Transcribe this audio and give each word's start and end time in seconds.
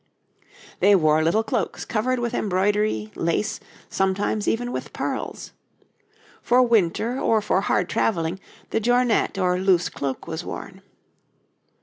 They 0.79 0.95
wore 0.95 1.21
little 1.23 1.43
cloaks 1.43 1.85
covered 1.85 2.17
with 2.17 2.33
embroidery, 2.33 3.11
lace, 3.13 3.59
sometimes 3.87 4.47
even 4.47 4.71
with 4.71 4.93
pearls. 4.93 5.51
For 6.41 6.63
winter 6.63 7.19
or 7.19 7.39
for 7.39 7.61
hard 7.61 7.87
travelling 7.87 8.39
the 8.71 8.79
jornet 8.79 9.37
or 9.37 9.59
loose 9.59 9.89
cloak 9.89 10.25
was 10.25 10.43
worn. 10.43 10.81